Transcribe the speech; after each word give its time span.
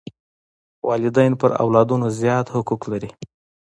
والدین 0.87 1.31
پر 1.39 1.51
اولادونو 1.63 2.07
زیات 2.19 2.47
حقوق 2.55 2.81
لري. 2.91 3.09